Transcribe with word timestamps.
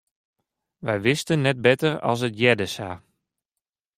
Wy 0.85 0.95
wisten 1.03 1.39
net 1.43 1.57
better 1.65 1.93
as 2.09 2.19
it 2.27 2.35
hearde 2.39 2.67
sa. 2.75 2.91